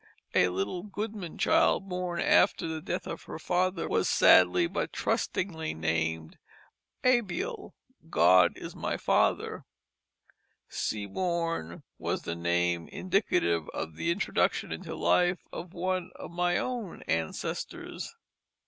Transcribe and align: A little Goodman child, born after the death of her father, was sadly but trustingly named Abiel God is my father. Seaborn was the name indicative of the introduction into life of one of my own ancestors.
A 0.33 0.49
little 0.49 0.81
Goodman 0.81 1.37
child, 1.37 1.87
born 1.87 2.19
after 2.19 2.67
the 2.67 2.81
death 2.81 3.05
of 3.05 3.25
her 3.25 3.37
father, 3.37 3.87
was 3.87 4.09
sadly 4.09 4.65
but 4.65 4.91
trustingly 4.91 5.75
named 5.75 6.39
Abiel 7.03 7.75
God 8.09 8.57
is 8.57 8.75
my 8.75 8.97
father. 8.97 9.63
Seaborn 10.67 11.83
was 11.99 12.23
the 12.23 12.33
name 12.35 12.87
indicative 12.87 13.69
of 13.75 13.95
the 13.95 14.09
introduction 14.09 14.71
into 14.71 14.95
life 14.95 15.45
of 15.53 15.71
one 15.75 16.09
of 16.15 16.31
my 16.31 16.57
own 16.57 17.03
ancestors. 17.03 18.15